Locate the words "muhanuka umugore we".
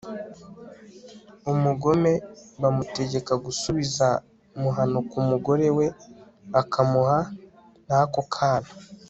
4.61-5.87